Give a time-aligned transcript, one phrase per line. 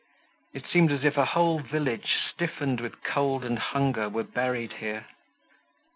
[0.55, 5.05] It seemed as if a whole village, stiffened with cold and hunger, were buried here.